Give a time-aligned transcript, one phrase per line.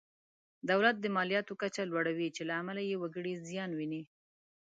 [0.69, 4.03] دولت د مالیاتو کچه لوړوي چې له امله یې وګړي زیان ویني.